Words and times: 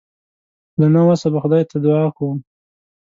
له 0.79 0.87
نه 0.93 1.01
وسه 1.07 1.27
به 1.33 1.39
خدای 1.43 1.63
ته 1.69 1.77
دعا 1.85 2.05
کوم. 2.17 2.37